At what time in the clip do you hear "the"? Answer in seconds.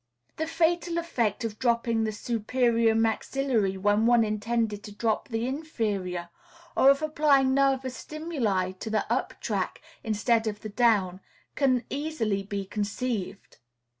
0.37-0.47, 2.05-2.11, 5.29-5.45, 8.89-9.05, 10.61-10.69